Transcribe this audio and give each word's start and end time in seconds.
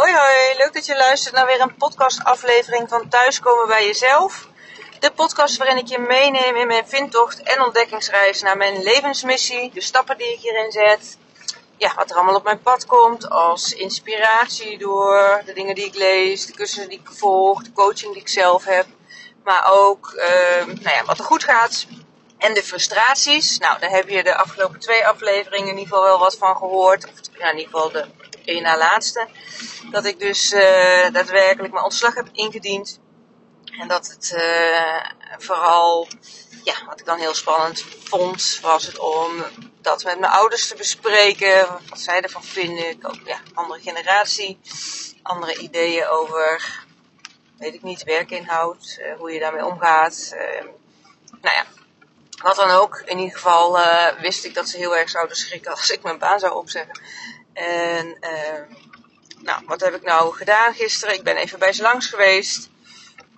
Hoi 0.00 0.12
hoi, 0.12 0.56
leuk 0.56 0.72
dat 0.72 0.86
je 0.86 0.96
luistert 0.96 1.34
naar 1.34 1.46
weer 1.46 1.60
een 1.60 1.74
podcastaflevering 1.74 2.88
van 2.88 3.08
Thuiskomen 3.08 3.66
bij 3.66 3.86
Jezelf. 3.86 4.48
De 4.98 5.10
podcast 5.10 5.56
waarin 5.56 5.76
ik 5.76 5.86
je 5.86 5.98
meeneem 5.98 6.56
in 6.56 6.66
mijn 6.66 6.88
vindtocht 6.88 7.42
en 7.42 7.62
ontdekkingsreis 7.62 8.42
naar 8.42 8.56
mijn 8.56 8.82
levensmissie. 8.82 9.70
De 9.74 9.80
stappen 9.80 10.18
die 10.18 10.32
ik 10.32 10.40
hierin 10.40 10.72
zet. 10.72 11.18
Ja, 11.76 11.94
wat 11.94 12.10
er 12.10 12.16
allemaal 12.16 12.34
op 12.34 12.44
mijn 12.44 12.62
pad 12.62 12.86
komt 12.86 13.30
als 13.30 13.72
inspiratie 13.72 14.78
door 14.78 15.42
de 15.44 15.52
dingen 15.52 15.74
die 15.74 15.86
ik 15.86 15.94
lees, 15.94 16.46
de 16.46 16.52
cursussen 16.52 16.88
die 16.88 17.00
ik 17.00 17.10
volg, 17.12 17.62
de 17.62 17.72
coaching 17.72 18.12
die 18.12 18.22
ik 18.22 18.28
zelf 18.28 18.64
heb. 18.64 18.86
Maar 19.44 19.72
ook 19.72 20.12
uh, 20.16 20.66
nou 20.66 20.96
ja, 20.96 21.04
wat 21.04 21.18
er 21.18 21.24
goed 21.24 21.44
gaat 21.44 21.86
en 22.38 22.54
de 22.54 22.62
frustraties. 22.62 23.58
Nou, 23.58 23.78
daar 23.78 23.90
heb 23.90 24.08
je 24.08 24.22
de 24.22 24.36
afgelopen 24.36 24.80
twee 24.80 25.06
afleveringen 25.06 25.68
in 25.68 25.78
ieder 25.78 25.88
geval 25.88 26.02
wel 26.02 26.18
wat 26.18 26.36
van 26.36 26.56
gehoord. 26.56 27.04
Of 27.04 27.38
ja, 27.38 27.50
in 27.50 27.58
ieder 27.58 27.72
geval 27.72 27.90
de 27.90 28.06
één 28.44 28.62
na 28.62 28.78
laatste. 28.78 29.28
Dat 29.90 30.04
ik 30.04 30.18
dus 30.18 30.52
uh, 30.52 31.10
daadwerkelijk 31.12 31.72
mijn 31.72 31.84
ontslag 31.84 32.14
heb 32.14 32.28
ingediend. 32.32 33.00
En 33.80 33.88
dat 33.88 34.06
het 34.06 34.32
uh, 34.36 35.04
vooral, 35.38 36.08
ja, 36.64 36.74
wat 36.86 37.00
ik 37.00 37.06
dan 37.06 37.18
heel 37.18 37.34
spannend 37.34 37.84
vond, 38.04 38.58
was 38.62 38.86
het 38.86 38.98
om 38.98 39.44
dat 39.80 40.04
met 40.04 40.18
mijn 40.18 40.32
ouders 40.32 40.68
te 40.68 40.74
bespreken. 40.74 41.66
Wat 41.88 42.00
zij 42.00 42.20
ervan 42.20 42.44
vinden. 42.44 42.98
Ook, 43.02 43.18
ja, 43.24 43.40
andere 43.54 43.80
generatie. 43.80 44.60
Andere 45.22 45.58
ideeën 45.58 46.06
over, 46.06 46.84
weet 47.58 47.74
ik 47.74 47.82
niet, 47.82 48.02
werkinhoud. 48.04 48.98
Uh, 49.00 49.16
hoe 49.18 49.32
je 49.32 49.40
daarmee 49.40 49.64
omgaat. 49.64 50.34
nou 51.40 51.54
ja, 51.54 51.64
wat 52.42 52.56
dan 52.56 52.70
ook. 52.70 53.02
In 53.04 53.18
ieder 53.18 53.34
geval 53.34 53.78
wist 54.20 54.44
ik 54.44 54.54
dat 54.54 54.68
ze 54.68 54.76
heel 54.76 54.96
erg 54.96 55.10
zouden 55.10 55.36
schrikken 55.36 55.70
als 55.70 55.90
ik 55.90 56.02
mijn 56.02 56.18
baan 56.18 56.38
zou 56.38 56.54
opzeggen. 56.54 57.00
En 57.60 58.16
uh, 58.20 58.76
nou, 59.42 59.62
wat 59.66 59.80
heb 59.80 59.94
ik 59.94 60.02
nou 60.02 60.34
gedaan 60.34 60.74
gisteren? 60.74 61.14
Ik 61.14 61.22
ben 61.22 61.36
even 61.36 61.58
bij 61.58 61.72
ze 61.72 61.82
langs 61.82 62.06
geweest. 62.06 62.70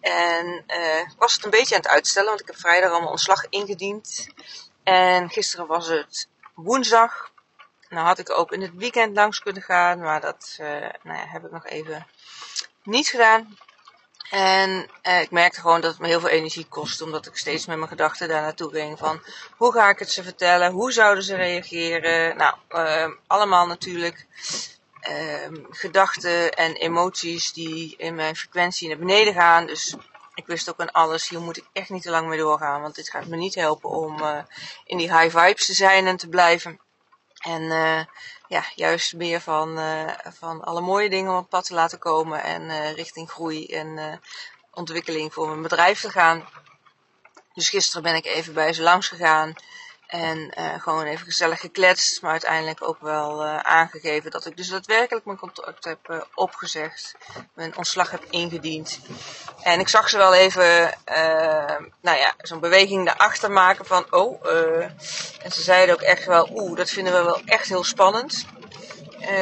En 0.01 0.65
uh, 0.67 1.11
was 1.19 1.35
het 1.35 1.45
een 1.45 1.51
beetje 1.51 1.75
aan 1.75 1.81
het 1.81 1.91
uitstellen, 1.91 2.29
want 2.29 2.41
ik 2.41 2.47
heb 2.47 2.57
vrijdag 2.57 2.91
al 2.91 2.99
mijn 2.99 3.11
ontslag 3.11 3.47
ingediend. 3.49 4.27
En 4.83 5.31
gisteren 5.31 5.67
was 5.67 5.89
het 5.89 6.29
woensdag. 6.55 7.31
Nou 7.89 8.07
had 8.07 8.19
ik 8.19 8.31
ook 8.31 8.53
in 8.53 8.63
het 8.63 8.75
weekend 8.75 9.17
langs 9.17 9.39
kunnen 9.39 9.63
gaan, 9.63 10.01
maar 10.01 10.21
dat 10.21 10.59
uh, 10.61 10.69
nou 11.03 11.19
ja, 11.19 11.27
heb 11.27 11.45
ik 11.45 11.51
nog 11.51 11.67
even 11.67 12.07
niet 12.83 13.09
gedaan. 13.09 13.57
En 14.33 14.89
eh, 15.03 15.21
ik 15.21 15.31
merkte 15.31 15.61
gewoon 15.61 15.81
dat 15.81 15.91
het 15.91 16.01
me 16.01 16.07
heel 16.07 16.21
veel 16.21 16.29
energie 16.29 16.67
kost, 16.69 17.03
omdat 17.03 17.27
ik 17.27 17.37
steeds 17.37 17.67
met 17.67 17.77
mijn 17.77 17.89
gedachten 17.89 18.29
daar 18.29 18.43
naartoe 18.43 18.71
ging. 18.71 18.99
Van 18.99 19.23
hoe 19.57 19.73
ga 19.73 19.89
ik 19.89 19.99
het 19.99 20.11
ze 20.11 20.23
vertellen? 20.23 20.73
Hoe 20.73 20.93
zouden 20.93 21.25
ze 21.25 21.37
reageren? 21.37 22.37
Nou, 22.37 22.55
uh, 22.71 23.09
allemaal 23.27 23.67
natuurlijk 23.67 24.27
uh, 25.11 25.59
gedachten 25.71 26.53
en 26.53 26.75
emoties 26.75 27.53
die 27.53 27.95
in 27.97 28.15
mijn 28.15 28.37
frequentie 28.37 28.89
naar 28.89 28.99
beneden 28.99 29.35
gaan. 29.35 29.67
Dus 29.67 29.97
ik 30.35 30.47
wist 30.47 30.71
ook 30.71 30.81
aan 30.81 30.93
alles, 30.93 31.29
hier 31.29 31.41
moet 31.41 31.57
ik 31.57 31.67
echt 31.73 31.91
niet 31.91 32.03
te 32.03 32.11
lang 32.11 32.29
mee 32.29 32.39
doorgaan. 32.39 32.83
Want 32.83 32.95
dit 32.95 33.11
gaat 33.11 33.27
me 33.27 33.37
niet 33.37 33.55
helpen 33.55 33.91
om 33.91 34.23
uh, 34.23 34.39
in 34.85 34.99
die 34.99 35.19
high 35.19 35.39
vibes 35.39 35.67
te 35.67 35.75
zijn 35.75 36.07
en 36.07 36.17
te 36.17 36.29
blijven. 36.29 36.81
En 37.43 37.63
uh, 37.63 38.01
ja, 38.49 38.65
juist 38.75 39.15
meer 39.15 39.41
van, 39.41 39.79
uh, 39.79 40.09
van 40.39 40.65
alle 40.65 40.81
mooie 40.81 41.11
dingen 41.11 41.37
op 41.37 41.49
pad 41.49 41.65
te 41.65 41.75
laten 41.75 41.99
komen 41.99 42.43
en 42.43 42.63
uh, 42.63 42.93
richting 42.93 43.31
groei 43.31 43.67
en 43.67 44.21
ontwikkeling 44.71 45.33
voor 45.33 45.49
mijn 45.49 45.63
bedrijf 45.63 46.01
te 46.01 46.11
gaan. 46.11 46.49
Dus 47.55 47.69
gisteren 47.69 48.03
ben 48.03 48.15
ik 48.15 48.25
even 48.25 48.55
bij 48.55 48.73
ze 48.73 48.83
langs 48.83 49.09
gegaan 49.09 49.55
en 50.13 50.53
gewoon 50.81 51.05
even 51.05 51.27
gezellig 51.27 51.61
gekletst, 51.61 52.23
maar 52.23 52.31
uiteindelijk 52.31 52.89
ook 52.89 53.01
wel 53.01 53.45
aangegeven 53.45 54.31
dat 54.31 54.47
ik 54.47 54.57
dus 54.57 54.69
daadwerkelijk 54.69 55.25
mijn 55.25 55.39
contract 55.39 55.85
heb 55.85 56.29
opgezegd, 56.35 57.15
mijn 57.55 57.77
ontslag 57.77 58.11
heb 58.11 58.25
ingediend. 58.31 59.01
En 59.63 59.81
ik 59.81 59.89
zag 59.89 60.09
ze 60.09 60.17
wel 60.17 60.35
even, 60.35 60.95
nou 62.01 62.19
ja, 62.19 62.35
zo'n 62.39 62.61
beweging 62.61 63.07
daarachter 63.07 63.51
maken 63.51 63.87
van, 63.87 64.07
oh, 64.11 64.47
en 65.43 65.53
ze 65.53 65.63
zeiden 65.63 65.95
ook 65.95 66.01
echt 66.01 66.25
wel, 66.25 66.49
oeh, 66.53 66.77
dat 66.77 66.91
vinden 66.91 67.13
we 67.13 67.23
wel 67.23 67.41
echt 67.45 67.69
heel 67.69 67.85
spannend. 67.85 68.47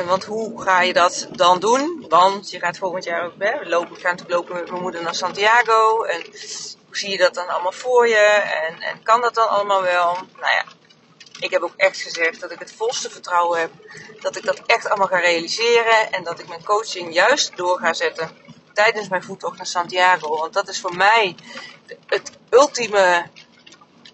Want 0.07 0.25
hoe 0.25 0.63
ga 0.63 0.83
je 0.83 0.93
dat 0.93 1.29
dan 1.31 1.61
doen? 1.61 2.07
Want 2.09 2.51
je 2.51 2.59
gaat 2.59 2.79
volgend 2.79 3.05
jaar 3.05 3.25
ook, 3.25 3.35
we 3.37 3.61
lopen, 3.65 3.97
ik 3.97 4.01
ga 4.01 4.11
natuurlijk 4.11 4.39
lopen 4.39 4.55
met 4.55 4.71
mijn 4.71 4.83
moeder 4.83 5.03
naar 5.03 5.15
Santiago. 5.15 6.03
En 6.03 6.25
hoe 6.91 6.99
zie 6.99 7.11
je 7.11 7.19
dat 7.19 7.35
dan 7.35 7.49
allemaal 7.49 7.73
voor 7.73 8.09
je? 8.09 8.43
En, 8.67 8.81
en 8.81 9.03
kan 9.03 9.21
dat 9.21 9.35
dan 9.35 9.49
allemaal 9.49 9.83
wel? 9.83 10.13
Nou 10.15 10.53
ja, 10.53 10.65
ik 11.39 11.51
heb 11.51 11.63
ook 11.63 11.75
echt 11.77 12.01
gezegd 12.01 12.41
dat 12.41 12.51
ik 12.51 12.59
het 12.59 12.73
volste 12.73 13.11
vertrouwen 13.11 13.61
heb. 13.61 13.71
Dat 14.21 14.37
ik 14.37 14.45
dat 14.45 14.63
echt 14.67 14.89
allemaal 14.89 15.07
ga 15.07 15.19
realiseren. 15.19 16.13
En 16.13 16.25
dat 16.25 16.39
ik 16.39 16.49
mijn 16.49 16.65
coaching 16.65 17.15
juist 17.15 17.57
door 17.57 17.79
ga 17.79 17.93
zetten 17.93 18.31
tijdens 18.73 19.09
mijn 19.09 19.23
voettocht 19.23 19.57
naar 19.57 19.67
Santiago. 19.67 20.37
Want 20.37 20.53
dat 20.53 20.69
is 20.69 20.81
voor 20.81 20.97
mij 20.97 21.35
het 22.07 22.31
ultieme 22.51 23.27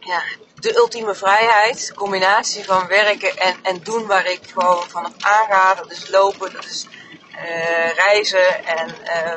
ja, 0.00 0.22
de 0.54 0.76
ultieme 0.76 1.14
vrijheid. 1.14 1.92
Combinatie 1.94 2.64
van 2.64 2.86
werken 2.86 3.36
en, 3.36 3.56
en 3.62 3.82
doen 3.82 4.06
waar 4.06 4.26
ik 4.26 4.40
gewoon 4.52 4.90
van 4.90 5.06
op 5.06 5.14
aanga. 5.18 5.74
Dat 5.74 5.90
is 5.90 6.08
lopen, 6.08 6.52
dat 6.52 6.64
is 6.64 6.86
uh, 7.30 7.92
reizen. 7.92 8.64
En 8.64 8.94
uh, 9.04 9.34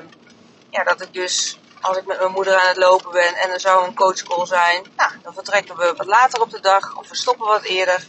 ja, 0.69 0.83
dat 0.83 1.01
ik 1.01 1.13
dus 1.13 1.59
als 1.81 1.97
ik 1.97 2.05
met 2.05 2.19
mijn 2.19 2.31
moeder 2.31 2.55
aan 2.55 2.67
het 2.67 2.77
lopen 2.77 3.11
ben 3.11 3.35
en 3.35 3.49
er 3.49 3.59
zou 3.59 3.87
een 3.87 3.95
coachcall 3.95 4.45
zijn. 4.45 4.85
Nou, 4.95 5.11
dan 5.23 5.33
vertrekken 5.33 5.77
we 5.77 5.93
wat 5.97 6.07
later 6.07 6.41
op 6.41 6.51
de 6.51 6.59
dag 6.59 6.97
of 6.97 7.09
we 7.09 7.15
stoppen 7.15 7.47
wat 7.47 7.63
eerder. 7.63 8.07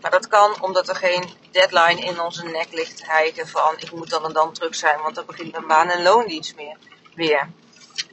Maar 0.00 0.10
dat 0.10 0.28
kan 0.28 0.62
omdat 0.62 0.88
er 0.88 0.96
geen 0.96 1.30
deadline 1.50 2.00
in 2.00 2.20
onze 2.20 2.44
nek 2.44 2.68
ligt 2.70 3.06
hijgen 3.06 3.48
van 3.48 3.74
ik 3.78 3.92
moet 3.92 4.10
dan 4.10 4.24
en 4.24 4.32
dan 4.32 4.52
terug 4.52 4.74
zijn, 4.74 5.00
want 5.00 5.14
dan 5.14 5.26
begint 5.26 5.52
mijn 5.52 5.66
baan 5.66 5.90
en 5.90 6.02
loondienst 6.02 6.56
meer, 6.56 6.76
weer. 7.14 7.48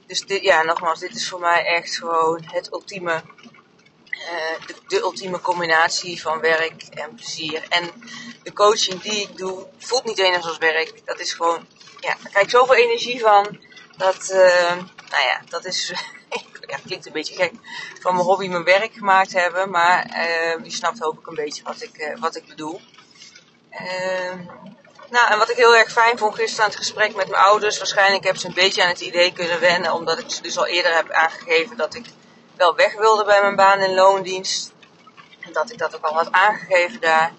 Dus 0.08 0.22
dit, 0.22 0.42
ja, 0.42 0.64
nogmaals, 0.64 1.00
dit 1.00 1.16
is 1.16 1.30
voor 1.30 1.40
mij 1.40 1.66
echt 1.66 1.98
gewoon 1.98 2.44
het 2.46 2.72
ultieme 2.72 3.22
de, 4.68 4.76
de, 4.88 5.00
ultieme 5.00 5.42
combinatie 5.42 6.22
van 6.22 6.40
werk 6.40 6.84
en 6.84 7.16
plezier. 7.16 7.66
En 7.70 7.92
de 8.44 8.54
coaching 8.54 9.02
die 9.02 9.22
ik 9.22 9.38
doe, 9.38 9.68
voelt 9.78 10.06
niet 10.06 10.20
eens 10.20 10.46
als 10.46 10.58
werk. 10.58 11.06
Dat 11.06 11.20
is 11.20 11.34
gewoon, 11.34 11.68
ja, 12.00 12.16
daar 12.22 12.30
krijg 12.30 12.46
ik 12.46 12.50
zoveel 12.50 12.76
energie 12.76 13.20
van. 13.20 13.60
Dat, 13.98 14.30
uh, 14.32 14.76
nou 15.10 15.24
ja, 15.24 15.42
dat 15.50 15.66
is, 15.66 15.94
ja, 16.72 16.78
klinkt 16.86 17.06
een 17.06 17.12
beetje 17.12 17.36
gek, 17.36 17.52
van 18.02 18.14
mijn 18.14 18.26
hobby 18.26 18.48
mijn 18.48 18.64
werk 18.64 18.94
gemaakt 18.94 19.34
hebben. 19.34 19.70
Maar 19.70 20.08
uh, 20.08 20.64
je 20.64 20.72
snapt 20.72 21.00
hoop 21.00 21.20
ik 21.20 21.28
een 21.28 21.36
beetje 21.36 21.64
wat 21.64 21.82
ik, 21.82 22.16
wat 22.20 22.36
ik 22.36 22.48
bedoel. 22.48 22.82
Ehm, 23.70 24.46
nou, 25.10 25.32
en 25.32 25.38
wat 25.38 25.50
ik 25.50 25.56
heel 25.56 25.76
erg 25.76 25.92
fijn 25.92 26.18
vond 26.18 26.36
gisteren 26.36 26.64
aan 26.64 26.70
het 26.70 26.80
gesprek 26.80 27.16
met 27.16 27.30
mijn 27.30 27.44
ouders. 27.44 27.78
Waarschijnlijk 27.78 28.24
heb 28.24 28.38
ze 28.38 28.48
een 28.48 28.54
beetje 28.54 28.84
aan 28.84 28.90
het 28.90 29.02
idee 29.02 29.34
kunnen 29.34 29.60
wennen. 29.60 29.94
Omdat 29.94 30.20
ik 30.20 30.32
ze 30.32 30.42
dus 30.42 30.58
al 30.58 30.66
eerder 30.66 30.96
heb 30.96 31.12
aangegeven 31.12 31.78
dat 31.78 31.96
ik 31.96 32.06
wel 32.56 32.76
weg 32.76 32.94
wilde 32.98 33.26
bij 33.26 33.42
mijn 33.42 33.56
baan 33.56 33.80
in 33.80 33.94
loondienst. 33.94 34.72
En 35.40 35.54
dat 35.54 35.72
ik 35.72 35.78
dat 35.78 35.96
ook 35.96 36.06
al 36.06 36.14
had 36.14 36.32
aangegeven 36.32 37.02
daar. 37.02 37.34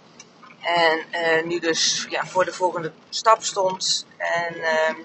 En 0.60 1.46
nu 1.48 1.58
dus 1.58 2.06
ja, 2.08 2.26
voor 2.26 2.44
de 2.44 2.52
volgende 2.52 2.92
stap 3.08 3.42
stond. 3.42 4.06
En 4.16 4.56
uh, 4.56 5.04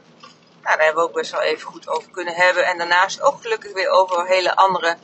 nou, 0.64 0.78
daar 0.78 0.86
hebben 0.86 1.04
we 1.04 1.10
ook 1.10 1.16
best 1.16 1.32
wel 1.32 1.42
even 1.42 1.68
goed 1.68 1.88
over 1.88 2.10
kunnen 2.12 2.34
hebben. 2.34 2.66
En 2.66 2.78
daarnaast 2.78 3.22
ook 3.22 3.42
gelukkig 3.42 3.74
weer 3.74 3.90
over 3.90 4.28
hele 4.28 4.56
andere 4.56 4.98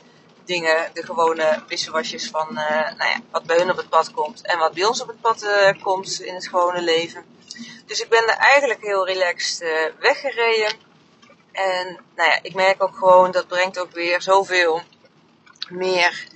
dingen. 0.44 0.90
De 0.92 1.04
gewone 1.04 1.62
wisselwasjes 1.68 2.30
van 2.30 2.48
uh, 2.50 2.68
nou 2.70 3.10
ja, 3.10 3.20
wat 3.30 3.44
bij 3.44 3.56
hun 3.56 3.70
op 3.70 3.76
het 3.76 3.88
pad 3.88 4.10
komt. 4.10 4.46
En 4.46 4.58
wat 4.58 4.74
bij 4.74 4.84
ons 4.84 5.02
op 5.02 5.08
het 5.08 5.20
pad 5.20 5.42
uh, 5.42 5.82
komt 5.82 6.20
in 6.20 6.34
het 6.34 6.48
gewone 6.48 6.82
leven. 6.82 7.24
Dus 7.86 8.00
ik 8.00 8.08
ben 8.08 8.28
er 8.28 8.36
eigenlijk 8.36 8.80
heel 8.80 9.06
relaxed 9.06 9.92
weggereden. 9.98 10.72
En 11.52 12.00
nou 12.16 12.30
ja, 12.30 12.38
ik 12.42 12.54
merk 12.54 12.82
ook 12.82 12.96
gewoon, 12.96 13.30
dat 13.30 13.46
brengt 13.46 13.78
ook 13.78 13.92
weer 13.92 14.22
zoveel 14.22 14.82
meer 15.68 16.28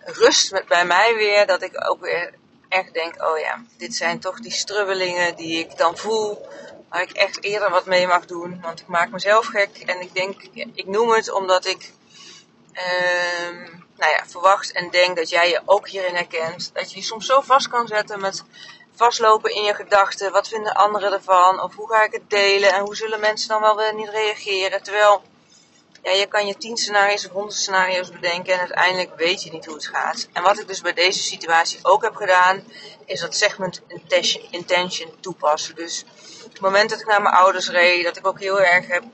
rust 0.00 0.66
bij 0.68 0.84
mij 0.84 1.14
weer. 1.14 1.46
Dat 1.46 1.62
ik 1.62 1.88
ook 1.90 2.00
weer 2.00 2.34
echt 2.68 2.92
denk, 2.92 3.22
oh 3.22 3.38
ja, 3.38 3.64
dit 3.76 3.94
zijn 3.94 4.20
toch 4.20 4.40
die 4.40 4.52
strubbelingen 4.52 5.36
die 5.36 5.58
ik 5.58 5.76
dan 5.76 5.96
voel. 5.96 6.48
Waar 6.88 7.02
ik 7.02 7.10
echt 7.10 7.44
eerder 7.44 7.70
wat 7.70 7.86
mee 7.86 8.06
mag 8.06 8.26
doen. 8.26 8.60
Want 8.62 8.80
ik 8.80 8.86
maak 8.86 9.10
mezelf 9.10 9.46
gek. 9.46 9.78
En 9.86 10.00
ik 10.00 10.14
denk, 10.14 10.42
ik 10.74 10.86
noem 10.86 11.10
het 11.10 11.32
omdat 11.32 11.66
ik 11.66 11.92
uh, 12.72 13.68
nou 13.96 14.12
ja, 14.12 14.24
verwacht 14.26 14.72
en 14.72 14.90
denk 14.90 15.16
dat 15.16 15.28
jij 15.28 15.48
je 15.48 15.60
ook 15.64 15.88
hierin 15.88 16.14
herkent. 16.14 16.70
Dat 16.74 16.90
je 16.90 16.98
je 16.98 17.04
soms 17.04 17.26
zo 17.26 17.40
vast 17.40 17.68
kan 17.68 17.86
zetten 17.86 18.20
met 18.20 18.44
vastlopen 18.94 19.54
in 19.54 19.62
je 19.62 19.74
gedachten. 19.74 20.32
Wat 20.32 20.48
vinden 20.48 20.74
anderen 20.74 21.12
ervan? 21.12 21.62
Of 21.62 21.74
hoe 21.74 21.88
ga 21.88 22.02
ik 22.02 22.12
het 22.12 22.30
delen? 22.30 22.72
En 22.72 22.80
hoe 22.80 22.96
zullen 22.96 23.20
mensen 23.20 23.48
dan 23.48 23.60
wel 23.60 23.76
weer 23.76 23.94
niet 23.94 24.08
reageren? 24.08 24.82
Terwijl 24.82 25.22
ja, 26.08 26.14
je 26.14 26.26
kan 26.26 26.46
je 26.46 26.56
tien 26.56 26.76
scenario's 26.76 27.26
of 27.26 27.32
honderd 27.32 27.54
scenario's 27.54 28.10
bedenken 28.10 28.52
en 28.52 28.58
uiteindelijk 28.58 29.16
weet 29.16 29.42
je 29.42 29.50
niet 29.50 29.66
hoe 29.66 29.74
het 29.74 29.86
gaat. 29.86 30.28
En 30.32 30.42
wat 30.42 30.60
ik 30.60 30.66
dus 30.66 30.80
bij 30.80 30.92
deze 30.92 31.22
situatie 31.22 31.78
ook 31.82 32.02
heb 32.02 32.14
gedaan, 32.14 32.64
is 33.04 33.20
dat 33.20 33.34
segment 33.34 33.82
intention 34.50 35.10
toepassen. 35.20 35.74
Dus 35.74 36.04
het 36.48 36.60
moment 36.60 36.90
dat 36.90 37.00
ik 37.00 37.06
naar 37.06 37.22
mijn 37.22 37.34
ouders 37.34 37.68
reed, 37.68 38.04
dat 38.04 38.16
ik 38.16 38.26
ook 38.26 38.40
heel 38.40 38.60
erg 38.60 38.86
heb 38.86 39.04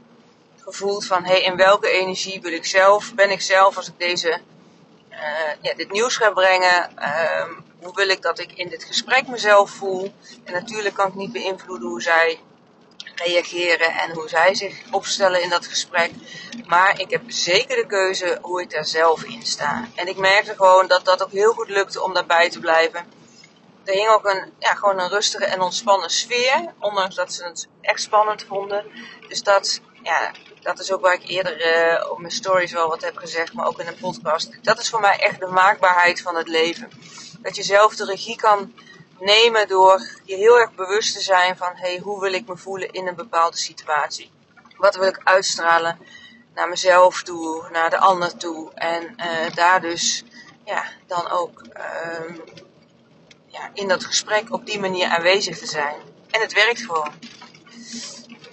gevoeld 0.62 1.06
van, 1.06 1.24
hé, 1.24 1.32
hey, 1.32 1.42
in 1.42 1.56
welke 1.56 1.88
energie 1.90 2.40
wil 2.40 2.52
ik 2.52 2.64
zelf, 2.64 3.14
ben 3.14 3.30
ik 3.30 3.40
zelf 3.40 3.76
als 3.76 3.88
ik 3.88 3.98
deze, 3.98 4.40
uh, 5.10 5.18
ja, 5.60 5.74
dit 5.74 5.90
nieuws 5.90 6.16
ga 6.16 6.30
brengen, 6.30 6.90
uh, 6.98 7.48
hoe 7.82 7.94
wil 7.94 8.08
ik 8.08 8.22
dat 8.22 8.38
ik 8.38 8.52
in 8.52 8.68
dit 8.68 8.84
gesprek 8.84 9.26
mezelf 9.26 9.70
voel. 9.70 10.12
En 10.44 10.52
natuurlijk 10.52 10.94
kan 10.94 11.08
ik 11.08 11.14
niet 11.14 11.32
beïnvloeden 11.32 11.88
hoe 11.88 12.02
zij 12.02 12.40
reageren 13.14 13.92
en 13.92 14.10
hoe 14.10 14.28
zij 14.28 14.54
zich 14.54 14.82
opstellen 14.90 15.42
in 15.42 15.48
dat 15.48 15.66
gesprek. 15.66 16.10
Maar 16.66 17.00
ik 17.00 17.10
heb 17.10 17.22
zeker 17.26 17.76
de 17.76 17.86
keuze 17.86 18.38
hoe 18.42 18.60
ik 18.60 18.70
daar 18.70 18.86
zelf 18.86 19.24
in 19.24 19.46
sta. 19.46 19.88
En 19.94 20.08
ik 20.08 20.16
merkte 20.16 20.54
gewoon 20.54 20.86
dat 20.86 21.04
dat 21.04 21.22
ook 21.22 21.30
heel 21.30 21.52
goed 21.52 21.68
lukte 21.68 22.02
om 22.02 22.14
daarbij 22.14 22.50
te 22.50 22.60
blijven. 22.60 23.06
Er 23.84 23.94
hing 23.94 24.08
ook 24.08 24.24
een, 24.24 24.52
ja, 24.58 24.74
gewoon 24.74 25.00
een 25.00 25.08
rustige 25.08 25.44
en 25.44 25.60
ontspannen 25.60 26.10
sfeer. 26.10 26.72
Ondanks 26.78 27.14
dat 27.14 27.32
ze 27.32 27.44
het 27.44 27.68
echt 27.80 28.00
spannend 28.00 28.44
vonden. 28.44 28.84
Dus 29.28 29.42
dat, 29.42 29.80
ja, 30.02 30.32
dat 30.60 30.78
is 30.78 30.92
ook 30.92 31.00
waar 31.00 31.14
ik 31.14 31.28
eerder 31.28 31.66
uh, 31.66 32.10
op 32.10 32.18
mijn 32.18 32.32
stories 32.32 32.72
wel 32.72 32.88
wat 32.88 33.02
heb 33.02 33.16
gezegd. 33.16 33.52
Maar 33.52 33.66
ook 33.66 33.80
in 33.80 33.86
een 33.86 33.98
podcast. 33.98 34.50
Dat 34.62 34.78
is 34.78 34.88
voor 34.90 35.00
mij 35.00 35.18
echt 35.18 35.40
de 35.40 35.46
maakbaarheid 35.46 36.20
van 36.20 36.36
het 36.36 36.48
leven. 36.48 36.90
Dat 37.40 37.56
je 37.56 37.62
zelf 37.62 37.96
de 37.96 38.04
regie 38.04 38.36
kan 38.36 38.72
nemen 39.24 39.68
door 39.68 40.08
je 40.24 40.36
heel 40.36 40.58
erg 40.58 40.74
bewust 40.74 41.14
te 41.14 41.20
zijn 41.20 41.56
van 41.56 41.70
hey, 41.74 41.98
hoe 42.02 42.20
wil 42.20 42.32
ik 42.32 42.46
me 42.46 42.56
voelen 42.56 42.90
in 42.90 43.06
een 43.06 43.14
bepaalde 43.14 43.56
situatie. 43.56 44.30
Wat 44.76 44.96
wil 44.96 45.08
ik 45.08 45.20
uitstralen 45.24 45.98
naar 46.54 46.68
mezelf 46.68 47.22
toe, 47.22 47.68
naar 47.72 47.90
de 47.90 47.98
ander 47.98 48.36
toe. 48.36 48.72
En 48.74 49.16
uh, 49.16 49.54
daar 49.54 49.80
dus 49.80 50.24
ja, 50.64 50.84
dan 51.06 51.30
ook 51.30 51.62
uh, 51.76 52.36
ja, 53.46 53.70
in 53.72 53.88
dat 53.88 54.04
gesprek 54.04 54.52
op 54.52 54.66
die 54.66 54.80
manier 54.80 55.08
aanwezig 55.08 55.58
te 55.58 55.66
zijn. 55.66 55.96
En 56.30 56.40
het 56.40 56.52
werkt 56.52 56.80
gewoon. 56.80 57.12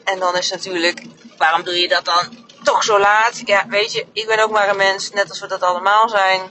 En 0.03 0.19
dan 0.19 0.38
is 0.38 0.51
natuurlijk, 0.51 1.01
waarom 1.38 1.63
doe 1.63 1.79
je 1.79 1.88
dat 1.88 2.06
dan 2.06 2.47
toch 2.63 2.83
zo 2.83 3.00
laat? 3.00 3.41
Ja, 3.45 3.68
weet 3.68 3.94
je, 3.94 4.06
ik 4.13 4.27
ben 4.27 4.39
ook 4.39 4.51
maar 4.51 4.69
een 4.69 4.77
mens, 4.77 5.12
net 5.12 5.29
als 5.29 5.39
we 5.39 5.47
dat 5.47 5.62
allemaal 5.62 6.09
zijn 6.09 6.41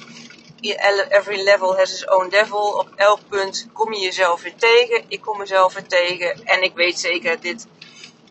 every 0.61 1.43
level 1.43 1.77
has 1.77 1.93
its 1.93 2.09
own 2.09 2.29
devil. 2.29 2.79
Op 2.79 2.89
elk 2.97 3.21
punt 3.29 3.67
kom 3.73 3.93
je 3.93 4.01
jezelf 4.01 4.43
weer 4.43 4.57
tegen. 4.57 5.05
Ik 5.09 5.21
kom 5.21 5.39
mezelf 5.39 5.75
weer 5.75 5.87
tegen. 5.87 6.45
En 6.45 6.63
ik 6.63 6.75
weet 6.75 6.99
zeker, 6.99 7.41
dit 7.41 7.67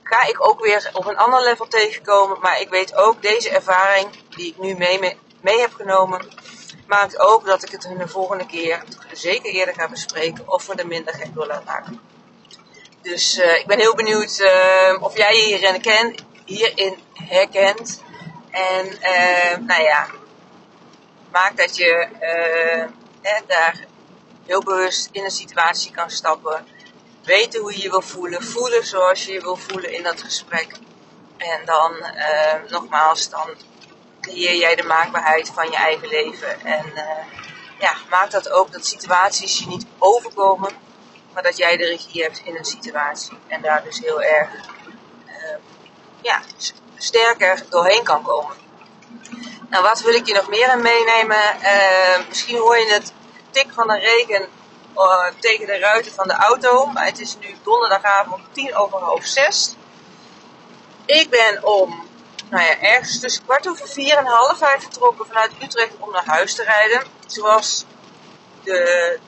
ga 0.03 0.27
ik 0.27 0.47
ook 0.47 0.59
weer 0.65 0.89
op 0.93 1.05
een 1.05 1.17
ander 1.17 1.43
level 1.43 1.67
tegenkomen. 1.67 2.37
Maar 2.39 2.61
ik 2.61 2.69
weet 2.69 2.95
ook, 2.95 3.21
deze 3.21 3.49
ervaring 3.49 4.09
die 4.29 4.47
ik 4.47 4.57
nu 4.57 4.75
mee, 4.75 5.17
mee 5.41 5.59
heb 5.59 5.73
genomen, 5.73 6.27
maakt 6.87 7.19
ook 7.19 7.45
dat 7.45 7.63
ik 7.63 7.71
het 7.71 7.89
de 7.97 8.07
volgende 8.07 8.45
keer 8.45 8.83
zeker 9.11 9.51
eerder 9.51 9.73
ga 9.73 9.89
bespreken 9.89 10.43
of 10.45 10.67
we 10.67 10.75
er 10.75 10.87
minder 10.87 11.13
gek 11.13 11.33
door 11.33 11.45
laten 11.45 11.65
maken. 11.65 12.01
Dus 13.01 13.37
uh, 13.37 13.57
ik 13.57 13.65
ben 13.67 13.79
heel 13.79 13.95
benieuwd 13.95 14.39
uh, 14.39 15.03
of 15.03 15.17
jij 15.17 15.35
je 15.35 15.43
hierin, 15.43 15.81
kent, 15.81 16.23
hierin 16.45 16.97
herkent. 17.13 18.03
En 18.51 18.85
uh, 18.87 19.57
nou 19.67 19.81
ja, 19.81 20.07
maakt 21.31 21.57
dat 21.57 21.77
je 21.77 22.07
uh, 22.21 23.47
daar 23.47 23.85
heel 24.45 24.63
bewust 24.63 25.09
in 25.11 25.23
een 25.23 25.31
situatie 25.31 25.91
kan 25.91 26.09
stappen. 26.09 26.67
Weten 27.23 27.61
hoe 27.61 27.75
je 27.75 27.81
je 27.81 27.89
wil 27.89 28.01
voelen. 28.01 28.43
Voelen 28.43 28.85
zoals 28.85 29.25
je 29.25 29.33
je 29.33 29.41
wil 29.41 29.55
voelen 29.55 29.93
in 29.93 30.03
dat 30.03 30.21
gesprek. 30.21 30.71
En 31.37 31.65
dan, 31.65 31.93
uh, 31.93 32.71
nogmaals, 32.71 33.29
dan 33.29 33.49
creëer 34.21 34.55
jij 34.55 34.75
de 34.75 34.83
maakbaarheid 34.83 35.49
van 35.49 35.69
je 35.69 35.75
eigen 35.75 36.07
leven. 36.07 36.61
En 36.61 36.85
uh, 36.95 37.01
ja, 37.79 37.93
maakt 38.09 38.31
dat 38.31 38.49
ook 38.49 38.71
dat 38.71 38.85
situaties 38.85 39.59
je 39.59 39.67
niet 39.67 39.85
overkomen. 39.97 40.71
Maar 41.33 41.43
dat 41.43 41.57
jij 41.57 41.77
de 41.77 41.85
regie 41.85 42.23
hebt 42.23 42.41
in 42.43 42.55
een 42.55 42.65
situatie. 42.65 43.37
En 43.47 43.61
daar 43.61 43.83
dus 43.83 43.99
heel 43.99 44.21
erg 44.21 44.49
ja, 46.21 46.41
sterker 46.97 47.63
doorheen 47.69 48.03
kan 48.03 48.21
komen. 48.21 48.55
Nou, 49.69 49.83
wat 49.83 50.01
wil 50.01 50.13
ik 50.13 50.25
je 50.25 50.33
nog 50.33 50.49
meer 50.49 50.69
aan 50.69 50.81
meenemen? 50.81 51.57
Uh, 51.61 52.27
misschien 52.27 52.57
hoor 52.57 52.77
je 52.77 52.93
het 52.93 53.13
tik 53.51 53.67
van 53.73 53.87
de 53.87 53.99
regen 53.99 54.47
uh, 54.95 55.25
tegen 55.39 55.65
de 55.65 55.77
ruiten 55.77 56.11
van 56.11 56.27
de 56.27 56.33
auto. 56.33 56.85
Maar 56.85 57.05
het 57.05 57.19
is 57.19 57.37
nu 57.39 57.55
donderdagavond 57.63 58.41
tien 58.51 58.75
over 58.75 58.99
half 58.99 59.25
zes. 59.25 59.75
Ik 61.05 61.29
ben 61.29 61.63
om, 61.63 62.07
nou 62.49 62.63
ja, 62.63 62.79
ergens 62.79 63.19
tussen 63.19 63.43
kwart 63.43 63.67
over 63.67 63.87
vier 63.87 64.17
en 64.17 64.25
half 64.25 64.57
vijf 64.57 64.81
vertrokken 64.81 65.25
vanuit 65.25 65.51
Utrecht 65.61 65.93
om 65.99 66.11
naar 66.11 66.25
huis 66.25 66.55
te 66.55 66.63
rijden. 66.63 67.03
Zoals 67.27 67.85
de 68.63 69.19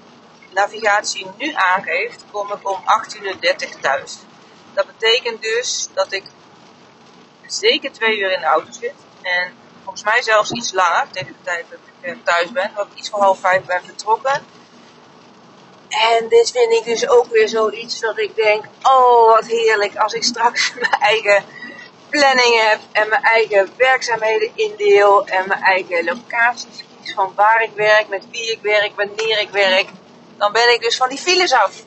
navigatie 0.49 1.27
nu 1.37 1.53
aangeeft, 1.53 2.23
kom 2.31 2.51
ik 2.51 2.69
om 2.69 2.83
18.30 3.17 3.21
uur 3.21 3.79
thuis. 3.81 4.17
Dat 4.73 4.85
betekent 4.85 5.41
dus 5.41 5.87
dat 5.93 6.11
ik 6.11 6.23
zeker 7.47 7.91
twee 7.91 8.19
uur 8.19 8.31
in 8.31 8.39
de 8.39 8.45
auto 8.45 8.71
zit. 8.71 8.93
En 9.21 9.53
volgens 9.83 10.03
mij 10.03 10.21
zelfs 10.21 10.51
iets 10.51 10.73
langer 10.73 11.07
tegen 11.11 11.31
de 11.31 11.43
tijd 11.43 11.65
dat 11.69 11.79
ik 11.85 12.09
eh, 12.09 12.15
thuis 12.23 12.51
ben. 12.51 12.71
Dat 12.75 12.87
ik 12.91 12.97
iets 12.97 13.09
voor 13.09 13.19
half 13.19 13.39
vijf 13.39 13.65
ben 13.65 13.81
vertrokken. 13.85 14.45
En 15.87 16.27
dit 16.27 16.51
vind 16.51 16.71
ik 16.71 16.83
dus 16.83 17.07
ook 17.07 17.27
weer 17.27 17.49
zoiets 17.49 17.99
dat 17.99 18.19
ik 18.19 18.35
denk, 18.35 18.65
oh 18.81 19.33
wat 19.33 19.45
heerlijk 19.45 19.95
als 19.95 20.13
ik 20.13 20.23
straks 20.23 20.73
mijn 20.79 20.91
eigen 20.99 21.45
planning 22.09 22.69
heb 22.69 22.79
en 22.91 23.09
mijn 23.09 23.23
eigen 23.23 23.73
werkzaamheden 23.77 24.51
indeel 24.55 25.27
en 25.27 25.47
mijn 25.47 25.61
eigen 25.61 26.03
locaties 26.03 26.83
kies 27.01 27.13
van 27.13 27.33
waar 27.35 27.61
ik 27.61 27.71
werk, 27.75 28.07
met 28.07 28.25
wie 28.31 28.51
ik 28.51 28.61
werk, 28.61 28.91
wanneer 28.95 29.39
ik 29.39 29.49
werk. 29.49 29.89
Dan 30.37 30.51
ben 30.51 30.73
ik 30.73 30.81
dus 30.81 30.97
van 30.97 31.09
die 31.09 31.17
files 31.17 31.53
af. 31.53 31.83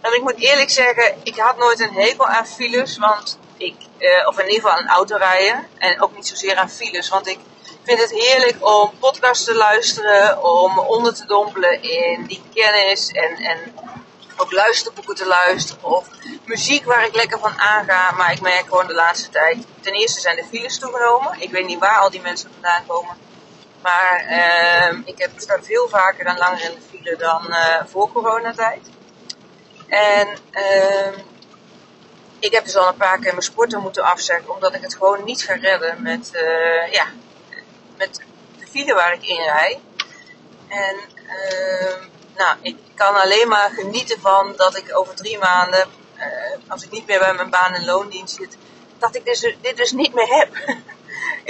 En 0.00 0.14
ik 0.14 0.22
moet 0.22 0.38
eerlijk 0.38 0.70
zeggen, 0.70 1.14
ik 1.22 1.36
had 1.36 1.58
nooit 1.58 1.80
een 1.80 1.94
hekel 1.94 2.26
aan 2.26 2.46
files, 2.46 2.98
want 2.98 3.38
ik, 3.62 3.76
uh, 3.98 4.28
of 4.28 4.38
in 4.38 4.48
ieder 4.48 4.62
geval 4.62 4.78
aan 4.78 4.88
autorijden. 4.88 5.66
En 5.78 6.02
ook 6.02 6.14
niet 6.14 6.26
zozeer 6.26 6.56
aan 6.56 6.70
files. 6.70 7.08
Want 7.08 7.26
ik 7.26 7.38
vind 7.82 8.00
het 8.00 8.10
heerlijk 8.10 8.56
om 8.66 8.90
podcasts 8.98 9.44
te 9.44 9.54
luisteren. 9.54 10.44
Om 10.44 10.78
onder 10.78 11.14
te 11.14 11.26
dompelen 11.26 11.82
in 11.82 12.24
die 12.26 12.42
kennis. 12.54 13.10
En, 13.10 13.36
en 13.36 13.74
ook 14.36 14.52
luisterboeken 14.52 15.14
te 15.14 15.26
luisteren. 15.26 15.84
Of 15.84 16.06
muziek 16.44 16.84
waar 16.84 17.06
ik 17.06 17.14
lekker 17.14 17.38
van 17.38 17.58
aanga. 17.58 18.10
Maar 18.10 18.32
ik 18.32 18.40
merk 18.40 18.66
gewoon 18.68 18.86
de 18.86 18.94
laatste 18.94 19.28
tijd. 19.28 19.66
Ten 19.80 19.92
eerste 19.92 20.20
zijn 20.20 20.36
de 20.36 20.44
files 20.44 20.78
toegenomen. 20.78 21.40
Ik 21.40 21.50
weet 21.50 21.66
niet 21.66 21.78
waar 21.78 21.98
al 21.98 22.10
die 22.10 22.20
mensen 22.20 22.50
vandaan 22.52 22.86
komen. 22.86 23.16
Maar 23.82 24.24
uh, 24.30 24.98
ik 25.04 25.18
heb 25.18 25.30
sta 25.36 25.58
veel 25.62 25.88
vaker 25.88 26.24
dan 26.24 26.38
langer 26.38 26.64
in 26.64 26.74
de 26.74 26.80
file 26.90 27.16
dan 27.16 27.46
uh, 27.48 27.82
voor 27.86 28.12
coronatijd. 28.12 28.90
En 29.88 30.28
uh, 30.52 31.18
ik 32.42 32.52
heb 32.52 32.64
dus 32.64 32.76
al 32.76 32.88
een 32.88 32.96
paar 32.96 33.18
keer 33.18 33.30
mijn 33.30 33.42
sporten 33.42 33.80
moeten 33.80 34.02
afzeggen, 34.04 34.54
omdat 34.54 34.74
ik 34.74 34.82
het 34.82 34.94
gewoon 34.94 35.24
niet 35.24 35.42
ga 35.42 35.54
redden 35.54 36.02
met, 36.02 36.30
uh, 36.34 36.92
ja, 36.92 37.06
met 37.96 38.20
de 38.58 38.66
file 38.66 38.94
waar 38.94 39.12
ik 39.12 39.26
in 39.26 39.42
rijd. 39.42 39.78
En 40.68 40.96
uh, 41.16 41.94
nou, 42.36 42.56
ik 42.62 42.76
kan 42.94 43.14
alleen 43.14 43.48
maar 43.48 43.70
genieten 43.70 44.20
van 44.20 44.52
dat 44.56 44.76
ik 44.76 44.96
over 44.96 45.14
drie 45.14 45.38
maanden, 45.38 45.88
uh, 46.16 46.24
als 46.68 46.84
ik 46.84 46.90
niet 46.90 47.06
meer 47.06 47.18
bij 47.18 47.34
mijn 47.34 47.50
baan- 47.50 47.74
en 47.74 47.84
loondienst 47.84 48.36
zit, 48.36 48.56
dat 48.98 49.14
ik 49.14 49.24
dus, 49.24 49.40
dit 49.60 49.76
dus 49.76 49.92
niet 49.92 50.14
meer 50.14 50.34
heb. 50.38 50.56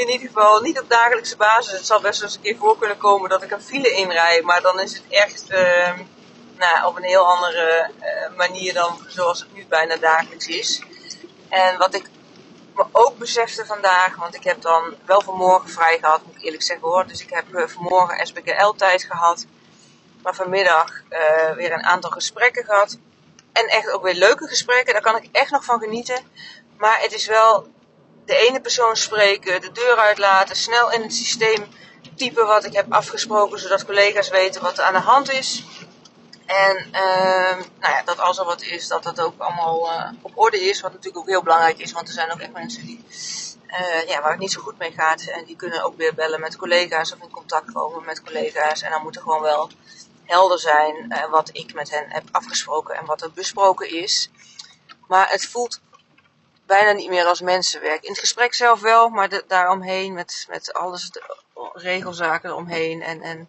in 0.02 0.08
ieder 0.08 0.26
geval 0.26 0.60
niet 0.60 0.80
op 0.80 0.90
dagelijkse 0.90 1.36
basis. 1.36 1.72
Het 1.72 1.86
zal 1.86 2.00
best 2.00 2.22
eens 2.22 2.34
een 2.34 2.40
keer 2.40 2.56
voor 2.56 2.78
kunnen 2.78 2.98
komen 2.98 3.28
dat 3.28 3.42
ik 3.42 3.50
een 3.50 3.62
file 3.62 3.90
inrijd, 3.90 4.42
maar 4.42 4.62
dan 4.62 4.80
is 4.80 4.94
het 4.94 5.04
echt 5.08 5.48
ehm, 5.48 5.98
nou, 6.62 6.86
op 6.86 6.96
een 6.96 7.02
heel 7.02 7.26
andere 7.26 7.90
uh, 8.00 8.36
manier 8.36 8.74
dan 8.74 8.98
zoals 9.06 9.40
het 9.40 9.54
nu 9.54 9.66
bijna 9.68 9.96
dagelijks 9.96 10.46
is. 10.46 10.82
En 11.48 11.78
wat 11.78 11.94
ik 11.94 12.10
me 12.74 12.84
ook 12.92 13.18
besefte 13.18 13.66
vandaag, 13.66 14.16
want 14.16 14.34
ik 14.34 14.44
heb 14.44 14.60
dan 14.60 14.94
wel 15.04 15.20
vanmorgen 15.20 15.70
vrij 15.70 15.98
gehad, 15.98 16.24
moet 16.24 16.36
ik 16.36 16.42
eerlijk 16.42 16.62
zeggen 16.62 16.88
hoor. 16.88 17.06
Dus 17.06 17.22
ik 17.22 17.30
heb 17.30 17.44
uh, 17.50 17.66
vanmorgen 17.66 18.26
SBKL 18.26 18.70
tijd 18.70 19.04
gehad. 19.04 19.46
Maar 20.22 20.34
vanmiddag 20.34 21.02
uh, 21.10 21.50
weer 21.54 21.72
een 21.72 21.84
aantal 21.84 22.10
gesprekken 22.10 22.64
gehad. 22.64 22.98
En 23.52 23.66
echt 23.66 23.90
ook 23.90 24.02
weer 24.02 24.14
leuke 24.14 24.46
gesprekken, 24.48 24.92
daar 24.92 25.02
kan 25.02 25.16
ik 25.16 25.28
echt 25.32 25.50
nog 25.50 25.64
van 25.64 25.80
genieten. 25.80 26.20
Maar 26.76 27.00
het 27.00 27.12
is 27.12 27.26
wel 27.26 27.68
de 28.24 28.36
ene 28.36 28.60
persoon 28.60 28.96
spreken, 28.96 29.60
de 29.60 29.72
deur 29.72 29.96
uitlaten, 29.96 30.56
snel 30.56 30.92
in 30.92 31.02
het 31.02 31.14
systeem 31.14 31.66
typen 32.16 32.46
wat 32.46 32.64
ik 32.64 32.72
heb 32.72 32.92
afgesproken, 32.92 33.58
zodat 33.58 33.84
collega's 33.84 34.28
weten 34.28 34.62
wat 34.62 34.78
er 34.78 34.84
aan 34.84 34.92
de 34.92 34.98
hand 34.98 35.30
is. 35.32 35.64
En 36.52 36.86
uh, 36.92 37.56
nou 37.80 37.92
ja, 37.92 38.02
dat 38.04 38.18
als 38.18 38.38
er 38.38 38.44
wat 38.44 38.62
is, 38.62 38.88
dat 38.88 39.02
dat 39.02 39.20
ook 39.20 39.40
allemaal 39.40 39.92
uh, 39.92 40.10
op 40.22 40.32
orde 40.34 40.60
is. 40.60 40.80
Wat 40.80 40.92
natuurlijk 40.92 41.18
ook 41.18 41.28
heel 41.28 41.42
belangrijk 41.42 41.78
is, 41.78 41.92
want 41.92 42.08
er 42.08 42.14
zijn 42.14 42.32
ook 42.32 42.40
echt 42.40 42.52
mensen 42.52 42.86
die, 42.86 43.04
uh, 43.68 44.08
ja, 44.08 44.20
waar 44.20 44.30
het 44.30 44.40
niet 44.40 44.52
zo 44.52 44.60
goed 44.60 44.78
mee 44.78 44.92
gaat. 44.92 45.22
En 45.22 45.44
die 45.44 45.56
kunnen 45.56 45.82
ook 45.82 45.96
weer 45.96 46.14
bellen 46.14 46.40
met 46.40 46.56
collega's 46.56 47.12
of 47.12 47.22
in 47.22 47.30
contact 47.30 47.72
komen 47.72 48.04
met 48.04 48.22
collega's. 48.22 48.82
En 48.82 48.90
dan 48.90 49.02
moet 49.02 49.16
er 49.16 49.22
gewoon 49.22 49.42
wel 49.42 49.70
helder 50.24 50.58
zijn 50.58 51.06
uh, 51.08 51.30
wat 51.30 51.50
ik 51.52 51.74
met 51.74 51.90
hen 51.90 52.04
heb 52.08 52.24
afgesproken 52.30 52.94
en 52.94 53.06
wat 53.06 53.22
er 53.22 53.32
besproken 53.32 53.90
is. 53.90 54.30
Maar 55.08 55.30
het 55.30 55.46
voelt 55.46 55.80
bijna 56.66 56.92
niet 56.92 57.08
meer 57.08 57.24
als 57.24 57.40
mensenwerk. 57.40 58.02
In 58.02 58.10
het 58.10 58.20
gesprek 58.20 58.54
zelf 58.54 58.80
wel, 58.80 59.08
maar 59.08 59.28
de, 59.28 59.44
daaromheen 59.48 60.12
met, 60.12 60.46
met 60.48 60.72
alles, 60.72 61.10
de 61.10 61.36
regelzaken 61.72 62.50
eromheen 62.50 63.02
en, 63.02 63.22
en 63.22 63.48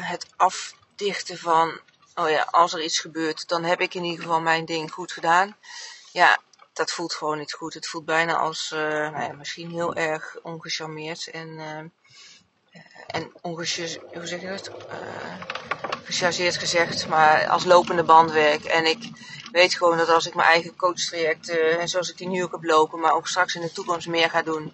het 0.00 0.26
af 0.36 0.74
dichten 0.96 1.38
van, 1.38 1.80
oh 2.14 2.30
ja, 2.30 2.48
als 2.50 2.72
er 2.72 2.82
iets 2.82 2.98
gebeurt, 2.98 3.48
dan 3.48 3.64
heb 3.64 3.80
ik 3.80 3.94
in 3.94 4.04
ieder 4.04 4.22
geval 4.22 4.40
mijn 4.40 4.64
ding 4.64 4.92
goed 4.92 5.12
gedaan. 5.12 5.56
Ja, 6.12 6.38
dat 6.72 6.92
voelt 6.92 7.14
gewoon 7.14 7.38
niet 7.38 7.52
goed. 7.52 7.74
Het 7.74 7.86
voelt 7.86 8.04
bijna 8.04 8.36
als, 8.36 8.70
uh, 8.74 8.80
nou 8.80 9.22
ja, 9.22 9.32
misschien 9.32 9.70
heel 9.70 9.94
erg 9.94 10.36
ongecharmeerd 10.42 11.30
en, 11.30 11.48
uh, 11.48 11.78
en 13.06 13.32
hoe 13.40 13.64
zeg 13.64 14.40
je 14.40 14.48
dat? 14.48 14.68
Uh, 14.68 15.34
gechargeerd 16.04 16.56
gezegd, 16.56 17.06
maar 17.06 17.48
als 17.48 17.64
lopende 17.64 18.02
band 18.02 18.32
werk. 18.32 18.64
En 18.64 18.86
ik 18.86 19.10
weet 19.52 19.74
gewoon 19.74 19.96
dat 19.96 20.08
als 20.08 20.26
ik 20.26 20.34
mijn 20.34 20.48
eigen 20.48 20.76
coachtrajecten, 20.76 21.78
en 21.78 21.88
zoals 21.88 22.10
ik 22.10 22.16
die 22.16 22.28
nu 22.28 22.42
ook 22.42 22.52
heb 22.52 22.64
lopen, 22.64 23.00
maar 23.00 23.12
ook 23.12 23.28
straks 23.28 23.54
in 23.54 23.60
de 23.60 23.72
toekomst 23.72 24.06
meer 24.06 24.30
ga 24.30 24.42
doen, 24.42 24.72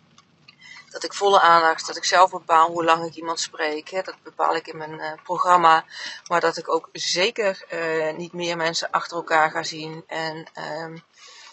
dat 0.90 1.04
ik 1.04 1.14
volle 1.14 1.40
aandacht, 1.40 1.86
dat 1.86 1.96
ik 1.96 2.04
zelf 2.04 2.30
bepaal 2.30 2.68
hoe 2.68 2.84
lang 2.84 3.04
ik 3.04 3.14
iemand 3.14 3.40
spreek. 3.40 3.88
Hè, 3.88 4.02
dat 4.02 4.14
bepaal 4.22 4.56
ik 4.56 4.66
in 4.66 4.76
mijn 4.76 4.94
uh, 4.94 5.12
programma. 5.22 5.84
Maar 6.28 6.40
dat 6.40 6.56
ik 6.56 6.72
ook 6.72 6.88
zeker 6.92 7.64
uh, 7.72 8.16
niet 8.16 8.32
meer 8.32 8.56
mensen 8.56 8.90
achter 8.90 9.16
elkaar 9.16 9.50
ga 9.50 9.62
zien. 9.62 10.04
En 10.06 10.46
um, 10.82 11.02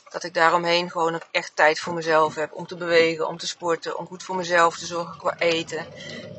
dat 0.09 0.23
ik 0.23 0.33
daaromheen 0.33 0.91
gewoon 0.91 1.15
ook 1.15 1.27
echt 1.31 1.55
tijd 1.55 1.79
voor 1.79 1.93
mezelf 1.93 2.35
heb. 2.35 2.53
Om 2.53 2.67
te 2.67 2.75
bewegen, 2.75 3.27
om 3.27 3.37
te 3.37 3.47
sporten, 3.47 3.97
om 3.97 4.07
goed 4.07 4.23
voor 4.23 4.35
mezelf 4.35 4.77
te 4.77 4.85
zorgen 4.85 5.17
qua 5.17 5.35
eten. 5.37 5.85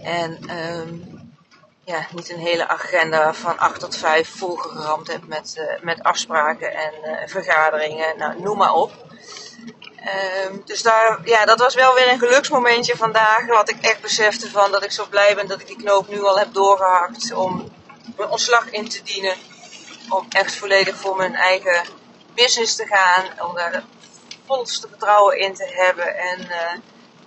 En 0.02 0.50
um, 0.78 1.18
ja, 1.84 2.06
niet 2.12 2.30
een 2.30 2.38
hele 2.38 2.68
agenda 2.68 3.34
van 3.34 3.58
8 3.58 3.80
tot 3.80 3.96
5 3.96 4.28
volgeramd 4.28 5.12
heb 5.12 5.26
met, 5.26 5.54
uh, 5.58 5.82
met 5.82 6.02
afspraken 6.02 6.72
en 6.74 7.28
vergaderingen. 7.28 8.18
Nou, 8.18 8.40
noem 8.40 8.56
maar 8.56 8.72
op. 8.72 8.92
Um, 10.06 10.62
dus 10.64 10.82
daar, 10.82 11.18
ja, 11.24 11.44
dat 11.44 11.58
was 11.58 11.74
wel 11.74 11.94
weer 11.94 12.08
een 12.12 12.18
geluksmomentje 12.18 12.96
vandaag. 12.96 13.46
Wat 13.46 13.70
ik 13.70 13.80
echt 13.80 14.00
besefte 14.00 14.50
van 14.50 14.70
dat 14.70 14.84
ik 14.84 14.92
zo 14.92 15.06
blij 15.06 15.34
ben 15.34 15.46
dat 15.46 15.60
ik 15.60 15.66
die 15.66 15.76
knoop 15.76 16.08
nu 16.08 16.24
al 16.24 16.38
heb 16.38 16.52
doorgehakt. 16.52 17.32
Om 17.32 17.72
mijn 18.16 18.28
ontslag 18.28 18.70
in 18.70 18.88
te 18.88 19.02
dienen. 19.02 19.36
Om 20.08 20.26
echt 20.28 20.54
volledig 20.54 20.96
voor 20.96 21.16
mijn 21.16 21.34
eigen 21.34 21.84
business 22.34 22.76
te 22.76 22.86
gaan. 22.86 23.48
Om 23.48 23.54
daar 23.54 23.72
het 23.72 23.84
volste 24.46 24.88
vertrouwen 24.88 25.38
in 25.38 25.54
te 25.54 25.72
hebben. 25.76 26.16
En 26.16 26.40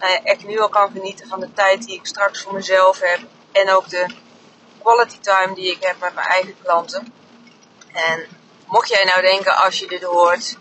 uh, 0.02 0.18
echt 0.24 0.44
nu 0.44 0.60
al 0.60 0.70
kan 0.70 0.92
genieten 0.92 1.28
van 1.28 1.40
de 1.40 1.54
tijd 1.54 1.86
die 1.86 1.96
ik 1.96 2.06
straks 2.06 2.42
voor 2.42 2.54
mezelf 2.54 3.00
heb. 3.00 3.20
En 3.52 3.72
ook 3.72 3.90
de 3.90 4.06
quality 4.84 5.20
time 5.20 5.54
die 5.54 5.72
ik 5.72 5.84
heb 5.84 6.00
met 6.00 6.16
mijn 6.16 6.28
eigen 6.28 6.56
klanten. 6.64 7.14
En 7.94 8.28
mocht 8.66 8.90
jij 8.90 9.04
nou 9.04 9.22
denken 9.22 9.56
als 9.56 9.80
je 9.80 9.88
dit 9.88 10.04
hoort 10.04 10.58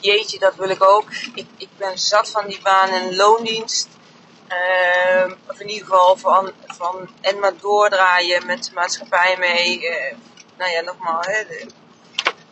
jeetje, 0.00 0.38
dat 0.38 0.54
wil 0.54 0.68
ik 0.68 0.82
ook. 0.82 1.10
Ik, 1.34 1.46
ik 1.56 1.68
ben 1.76 1.98
zat 1.98 2.30
van 2.30 2.46
die 2.46 2.60
baan 2.62 2.88
in 2.88 3.16
loondienst. 3.16 3.88
Uh, 4.48 5.32
of 5.48 5.60
in 5.60 5.68
ieder 5.68 5.86
geval 5.86 6.16
van, 6.16 6.52
van 6.66 7.08
en 7.20 7.38
maar 7.38 7.52
doordraaien 7.60 8.46
met 8.46 8.64
de 8.64 8.70
maatschappij 8.74 9.36
mee. 9.38 9.82
Uh, 9.82 10.14
nou 10.56 10.70
ja, 10.70 10.80
nogmaals, 10.80 11.26
hè, 11.26 11.44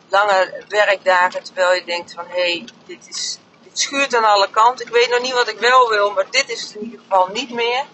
lange 0.08 0.64
werkdagen 0.68 1.44
terwijl 1.44 1.74
je 1.74 1.84
denkt 1.84 2.12
van 2.12 2.24
hé, 2.28 2.40
hey, 2.40 2.64
dit, 2.86 3.08
is, 3.08 3.38
dit 3.62 3.78
schuurt 3.78 4.14
aan 4.14 4.24
alle 4.24 4.50
kanten. 4.50 4.86
Ik 4.86 4.92
weet 4.92 5.10
nog 5.10 5.20
niet 5.20 5.32
wat 5.32 5.48
ik 5.48 5.58
wel 5.58 5.88
wil, 5.88 6.10
maar 6.10 6.26
dit 6.30 6.48
is 6.48 6.62
het 6.62 6.74
in 6.74 6.82
ieder 6.82 7.00
geval 7.00 7.28
niet 7.32 7.50
meer. 7.50 7.84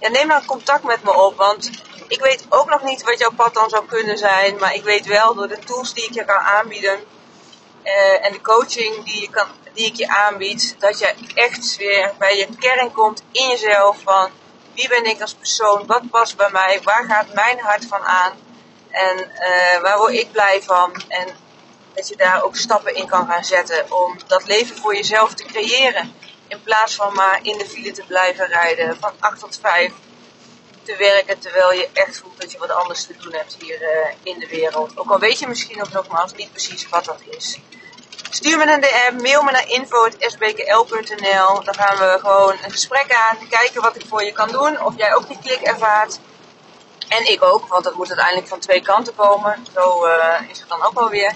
Ja, 0.00 0.08
neem 0.08 0.28
dan 0.28 0.44
contact 0.44 0.84
met 0.84 1.02
me 1.02 1.12
op, 1.12 1.36
want 1.36 1.70
ik 2.08 2.20
weet 2.20 2.46
ook 2.48 2.70
nog 2.70 2.82
niet 2.82 3.02
wat 3.02 3.18
jouw 3.18 3.32
pad 3.32 3.54
dan 3.54 3.68
zou 3.68 3.86
kunnen 3.86 4.18
zijn. 4.18 4.56
Maar 4.56 4.74
ik 4.74 4.84
weet 4.84 5.06
wel 5.06 5.34
door 5.34 5.48
de 5.48 5.58
tools 5.58 5.94
die 5.94 6.04
ik 6.04 6.14
je 6.14 6.24
kan 6.24 6.36
aanbieden 6.36 7.00
uh, 7.90 8.26
en 8.26 8.32
de 8.32 8.40
coaching 8.40 9.04
die, 9.04 9.30
kan, 9.30 9.46
die 9.72 9.86
ik 9.86 9.96
je 9.96 10.08
aanbied, 10.08 10.76
dat 10.78 10.98
je 10.98 11.14
echt 11.34 11.76
weer 11.76 12.12
bij 12.18 12.36
je 12.36 12.48
kern 12.58 12.92
komt 12.92 13.22
in 13.32 13.48
jezelf 13.48 13.96
van 14.02 14.30
wie 14.74 14.88
ben 14.88 15.04
ik 15.04 15.20
als 15.20 15.34
persoon, 15.34 15.86
wat 15.86 16.10
past 16.10 16.36
bij 16.36 16.50
mij, 16.50 16.80
waar 16.82 17.04
gaat 17.04 17.34
mijn 17.34 17.58
hart 17.58 17.86
van 17.86 18.00
aan 18.00 18.32
en 18.90 19.18
uh, 19.18 19.80
waar 19.82 19.98
word 19.98 20.12
ik 20.12 20.32
blij 20.32 20.62
van 20.62 21.02
en 21.08 21.26
dat 21.94 22.08
je 22.08 22.16
daar 22.16 22.42
ook 22.42 22.56
stappen 22.56 22.94
in 22.94 23.06
kan 23.06 23.26
gaan 23.26 23.44
zetten 23.44 23.92
om 23.92 24.18
dat 24.26 24.46
leven 24.46 24.76
voor 24.76 24.94
jezelf 24.94 25.34
te 25.34 25.44
creëren. 25.44 26.14
In 26.46 26.62
plaats 26.62 26.94
van 26.94 27.14
maar 27.14 27.38
in 27.42 27.58
de 27.58 27.66
file 27.66 27.92
te 27.92 28.02
blijven 28.06 28.46
rijden 28.46 28.96
van 29.00 29.12
8 29.18 29.40
tot 29.40 29.58
5 29.62 29.92
te 30.82 30.96
werken 30.96 31.38
terwijl 31.38 31.72
je 31.72 31.88
echt 31.92 32.18
voelt 32.18 32.40
dat 32.40 32.52
je 32.52 32.58
wat 32.58 32.70
anders 32.70 33.04
te 33.04 33.14
doen 33.16 33.32
hebt 33.32 33.56
hier 33.60 33.82
uh, 33.82 33.88
in 34.22 34.38
de 34.38 34.46
wereld. 34.46 34.96
Ook 34.98 35.10
al 35.10 35.18
weet 35.18 35.38
je 35.38 35.48
misschien 35.48 35.82
ook 35.82 35.92
nogmaals 35.92 36.34
niet 36.34 36.50
precies 36.50 36.88
wat 36.88 37.04
dat 37.04 37.20
is. 37.28 37.58
Stuur 38.32 38.58
me 38.58 38.72
een 38.72 38.80
DM, 38.80 39.22
mail 39.22 39.42
me 39.42 39.50
naar 39.50 39.68
info.sbkl.nl. 39.68 41.64
Dan 41.64 41.74
gaan 41.74 41.96
we 41.96 42.18
gewoon 42.20 42.56
een 42.62 42.70
gesprek 42.70 43.12
aan, 43.12 43.48
kijken 43.48 43.82
wat 43.82 43.96
ik 43.96 44.04
voor 44.08 44.24
je 44.24 44.32
kan 44.32 44.48
doen. 44.48 44.82
Of 44.84 44.96
jij 44.96 45.14
ook 45.14 45.28
die 45.28 45.38
klik 45.42 45.60
ervaart. 45.60 46.18
En 47.08 47.30
ik 47.30 47.42
ook, 47.42 47.66
want 47.66 47.84
dat 47.84 47.94
moet 47.94 48.08
uiteindelijk 48.08 48.48
van 48.48 48.58
twee 48.58 48.82
kanten 48.82 49.14
komen. 49.14 49.66
Zo 49.74 50.06
uh, 50.06 50.40
is 50.48 50.58
het 50.58 50.68
dan 50.68 50.82
ook 50.82 50.98
alweer. 50.98 51.34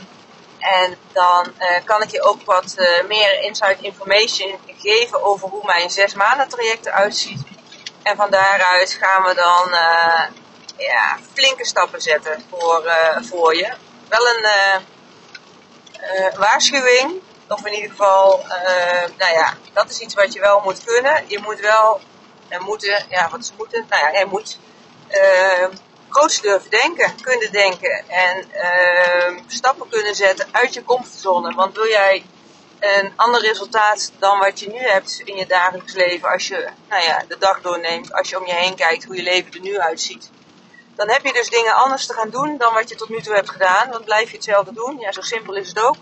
En 0.59 0.97
dan 1.13 1.53
uh, 1.59 1.85
kan 1.85 2.03
ik 2.03 2.11
je 2.11 2.23
ook 2.23 2.45
wat 2.45 2.75
uh, 2.79 3.07
meer 3.09 3.43
insight 3.43 3.81
information 3.81 4.59
geven 4.79 5.23
over 5.23 5.49
hoe 5.49 5.65
mijn 5.65 5.91
zes 5.91 6.15
maanden 6.15 6.49
traject 6.49 6.87
eruit 6.87 7.17
ziet. 7.17 7.43
En 8.03 8.17
van 8.17 8.31
daaruit 8.31 8.99
gaan 9.01 9.23
we 9.23 9.35
dan 9.35 9.71
ja, 10.77 11.19
flinke 11.33 11.67
stappen 11.67 12.01
zetten 12.01 12.45
voor, 12.51 12.93
voor 13.21 13.57
je. 13.57 13.73
Wel 14.09 14.29
een 14.29 14.47
uh, 16.01 16.35
waarschuwing. 16.37 17.23
Of 17.49 17.67
in 17.67 17.73
ieder 17.73 17.91
geval, 17.91 18.41
uh, 18.41 19.03
nou 19.19 19.33
ja, 19.33 19.55
dat 19.73 19.91
is 19.91 20.01
iets 20.01 20.15
wat 20.15 20.33
je 20.33 20.41
wel 20.41 20.61
moet 20.65 20.85
kunnen. 20.85 21.25
Je 21.27 21.39
moet 21.39 21.61
wel, 21.61 22.01
en 22.49 22.63
moeten, 22.63 23.05
ja, 23.09 23.29
wat 23.31 23.41
is 23.41 23.53
moeten? 23.57 23.87
Nou 23.89 24.03
ja, 24.03 24.19
je 24.19 24.27
moet 24.27 24.59
groots 26.09 26.41
durven 26.41 26.71
denken, 26.71 27.21
kunnen 27.21 27.53
denken. 27.53 28.05
En 28.09 28.49
stappen 29.47 29.89
kunnen 29.89 30.15
zetten 30.15 30.47
uit 30.51 30.75
je 30.75 30.85
comfortzone. 30.85 31.55
Want 31.55 31.75
wil 31.75 31.89
jij 31.89 32.25
een 32.81 33.13
ander 33.17 33.41
resultaat 33.41 34.13
dan 34.19 34.39
wat 34.39 34.61
je 34.61 34.69
nu 34.69 34.79
hebt 34.79 35.23
in 35.25 35.37
je 35.37 35.47
dagelijks 35.47 35.93
leven, 35.93 36.29
als 36.29 36.49
je 36.49 36.69
nou 36.89 37.03
ja, 37.03 37.25
de 37.29 37.39
dag 37.39 37.61
doorneemt, 37.61 38.13
als 38.13 38.29
je 38.29 38.41
om 38.41 38.47
je 38.47 38.55
heen 38.55 38.75
kijkt 38.75 39.05
hoe 39.05 39.17
je 39.17 39.23
leven 39.23 39.53
er 39.53 39.61
nu 39.61 39.79
uitziet 39.79 40.31
dan 40.97 41.09
heb 41.09 41.25
je 41.25 41.33
dus 41.33 41.51
dingen 41.51 41.75
anders 41.75 42.07
te 42.07 42.13
gaan 42.13 42.31
doen 42.31 42.57
dan 42.59 42.75
wat 42.75 42.89
je 42.89 42.95
tot 42.95 43.09
nu 43.09 43.21
toe 43.21 43.35
hebt 43.35 43.51
gedaan. 43.51 43.91
Want 43.91 44.05
blijf 44.05 44.31
je 44.31 44.37
hetzelfde 44.37 44.73
doen, 44.73 44.99
ja, 44.99 45.13
zo 45.13 45.21
simpel 45.21 45.55
is 45.55 45.69
het 45.69 45.81
ook. 45.81 45.97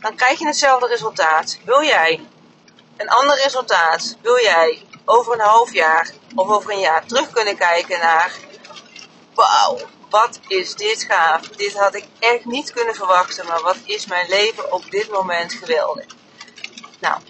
Dan 0.00 0.14
krijg 0.14 0.38
je 0.38 0.46
hetzelfde 0.46 0.86
resultaat. 0.86 1.58
Wil 1.64 1.82
jij 1.82 2.26
een 2.96 3.08
ander 3.08 3.40
resultaat? 3.42 4.16
Wil 4.22 4.40
jij 4.40 4.82
over 5.04 5.32
een 5.32 5.40
half 5.40 5.72
jaar 5.72 6.10
of 6.34 6.48
over 6.48 6.70
een 6.70 6.80
jaar 6.80 7.06
terug 7.06 7.30
kunnen 7.30 7.56
kijken 7.56 7.98
naar... 7.98 8.32
Wauw, 9.34 9.78
wat 10.10 10.40
is 10.48 10.74
dit 10.74 11.02
gaaf. 11.02 11.40
Dit 11.40 11.78
had 11.78 11.94
ik 11.94 12.04
echt 12.18 12.44
niet 12.44 12.72
kunnen 12.72 12.94
verwachten, 12.94 13.46
maar 13.46 13.62
wat 13.62 13.76
is 13.84 14.06
mijn 14.06 14.28
leven 14.28 14.72
op 14.72 14.90
dit 14.90 15.10
moment 15.10 15.52
geweldig. 15.52 16.06
Nou, 17.00 17.20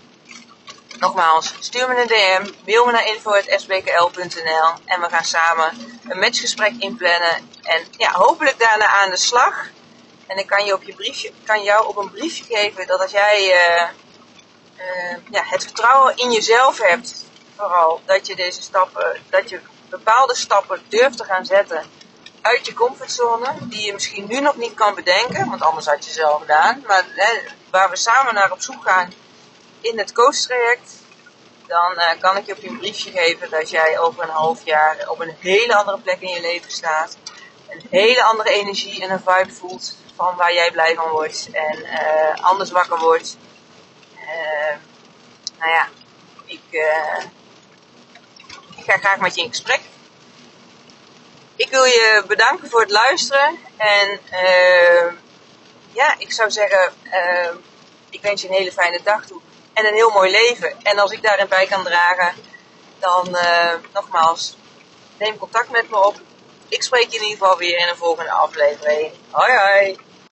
Nogmaals, 0.98 1.54
stuur 1.60 1.88
me 1.88 2.00
een 2.00 2.06
DM, 2.06 2.52
mail 2.66 2.86
me 2.86 2.92
naar 2.92 3.06
info.sbkl.nl 3.06 4.68
en 4.84 5.00
we 5.00 5.08
gaan 5.10 5.24
samen 5.24 5.98
een 6.08 6.18
matchgesprek 6.18 6.72
inplannen. 6.78 7.50
En 7.62 7.86
ja, 7.90 8.12
hopelijk 8.12 8.58
daarna 8.58 8.86
aan 8.86 9.10
de 9.10 9.16
slag. 9.16 9.66
En 10.26 10.38
ik 10.38 10.46
kan, 10.46 10.64
je 10.64 10.74
op 10.74 10.82
je 10.82 10.94
briefje, 10.94 11.32
kan 11.44 11.62
jou 11.62 11.86
op 11.86 11.96
een 11.96 12.10
briefje 12.10 12.44
geven 12.44 12.86
dat 12.86 13.00
als 13.00 13.10
jij 13.10 13.44
uh, 13.44 13.88
uh, 14.86 15.16
ja, 15.30 15.42
het 15.44 15.62
vertrouwen 15.62 16.16
in 16.16 16.32
jezelf 16.32 16.78
hebt, 16.78 17.24
vooral 17.56 18.00
dat 18.04 18.26
je 18.26 18.36
deze 18.36 18.62
stappen, 18.62 19.22
dat 19.30 19.48
je 19.48 19.60
bepaalde 19.88 20.36
stappen 20.36 20.82
durft 20.88 21.16
te 21.16 21.24
gaan 21.24 21.44
zetten 21.44 21.84
uit 22.40 22.66
je 22.66 22.72
comfortzone, 22.72 23.54
die 23.60 23.86
je 23.86 23.92
misschien 23.92 24.26
nu 24.28 24.40
nog 24.40 24.56
niet 24.56 24.74
kan 24.74 24.94
bedenken, 24.94 25.50
want 25.50 25.62
anders 25.62 25.86
had 25.86 26.04
je 26.04 26.12
ze 26.12 26.24
al 26.24 26.38
gedaan, 26.38 26.84
maar 26.86 27.04
waar 27.70 27.90
we 27.90 27.96
samen 27.96 28.34
naar 28.34 28.52
op 28.52 28.62
zoek 28.62 28.82
gaan 28.82 29.12
in 29.84 29.98
het 29.98 30.12
coachtraject, 30.12 30.92
dan 31.66 31.92
uh, 31.96 32.10
kan 32.20 32.36
ik 32.36 32.46
je 32.46 32.52
op 32.52 32.62
je 32.62 32.76
briefje 32.76 33.10
geven 33.10 33.50
dat 33.50 33.70
jij 33.70 33.98
over 33.98 34.22
een 34.22 34.28
half 34.28 34.64
jaar 34.64 35.08
op 35.08 35.20
een 35.20 35.36
hele 35.40 35.74
andere 35.74 35.98
plek 35.98 36.20
in 36.20 36.28
je 36.28 36.40
leven 36.40 36.70
staat. 36.70 37.16
Een 37.68 37.86
hele 37.90 38.22
andere 38.22 38.50
energie 38.50 39.02
en 39.02 39.10
een 39.10 39.22
vibe 39.26 39.52
voelt 39.52 39.96
van 40.16 40.36
waar 40.36 40.54
jij 40.54 40.70
blij 40.70 40.94
van 40.94 41.10
wordt 41.10 41.48
en 41.52 41.78
uh, 41.78 42.44
anders 42.44 42.70
wakker 42.70 42.98
wordt. 42.98 43.36
Uh, 44.14 44.76
nou 45.58 45.70
ja, 45.70 45.88
ik, 46.44 46.60
ik 48.76 48.84
ga 48.84 48.96
graag 48.96 49.18
met 49.18 49.34
je 49.34 49.42
in 49.42 49.48
gesprek. 49.48 49.80
Ik 51.56 51.70
wil 51.70 51.84
je 51.84 52.24
bedanken 52.26 52.70
voor 52.70 52.80
het 52.80 52.90
luisteren 52.90 53.58
en 53.76 54.20
ja, 55.92 56.14
ik 56.18 56.32
zou 56.32 56.50
zeggen, 56.50 56.92
ik 58.10 58.22
wens 58.22 58.42
je 58.42 58.48
een 58.48 58.54
hele 58.54 58.72
fijne 58.72 59.00
dag 59.02 59.26
toe 59.26 59.40
en 59.74 59.86
een 59.86 59.94
heel 59.94 60.10
mooi 60.10 60.30
leven. 60.30 60.82
En 60.82 60.98
als 60.98 61.10
ik 61.10 61.22
daarin 61.22 61.48
bij 61.48 61.66
kan 61.66 61.84
dragen, 61.84 62.34
dan 62.98 63.28
uh, 63.30 63.72
nogmaals, 63.92 64.56
neem 65.18 65.38
contact 65.38 65.70
met 65.70 65.90
me 65.90 66.06
op. 66.06 66.16
Ik 66.68 66.82
spreek 66.82 67.10
je 67.10 67.16
in 67.16 67.22
ieder 67.22 67.38
geval 67.38 67.58
weer 67.58 67.78
in 67.78 67.88
een 67.88 67.96
volgende 67.96 68.30
aflevering. 68.30 69.12
Hoi 69.30 69.52
hoi! 69.52 69.98